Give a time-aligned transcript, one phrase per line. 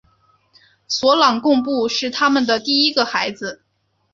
[0.87, 3.61] 索朗贡布是他们的第一个孩子。